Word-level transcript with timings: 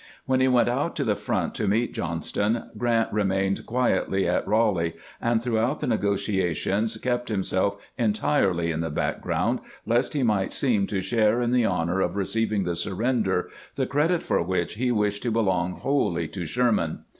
"When 0.25 0.39
he 0.39 0.47
went 0.47 0.67
out 0.67 0.95
to 0.95 1.03
the 1.03 1.15
front 1.15 1.53
to 1.53 1.67
meet 1.67 1.93
Johnston, 1.93 2.71
Grant 2.75 3.13
remained 3.13 3.67
quietly 3.67 4.27
at 4.27 4.47
Ealeigh, 4.47 4.95
and 5.21 5.43
throughout 5.43 5.79
the 5.79 5.85
negotiations 5.85 6.97
kept 6.97 7.29
himself 7.29 7.77
entirely 7.99 8.71
in 8.71 8.79
the 8.81 8.89
background, 8.89 9.59
lest 9.85 10.13
he 10.15 10.23
might 10.23 10.53
seem 10.53 10.87
to 10.87 11.01
share 11.01 11.39
in 11.39 11.51
the 11.51 11.65
honor 11.65 12.01
of 12.01 12.15
receiving 12.15 12.63
the 12.63 12.75
surrender, 12.75 13.51
the 13.75 13.85
credit 13.85 14.23
for 14.23 14.41
which 14.41 14.73
he 14.73 14.91
wished 14.91 15.21
to 15.21 15.29
belong 15.29 15.73
wholly 15.73 16.27
to 16.29 16.47
Sherman. 16.47 17.01